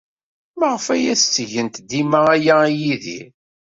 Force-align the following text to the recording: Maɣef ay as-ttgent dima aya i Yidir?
Maɣef 0.59 0.85
ay 0.93 1.03
as-ttgent 1.13 1.75
dima 1.89 2.21
aya 2.35 2.55
i 2.71 2.73
Yidir? 2.81 3.27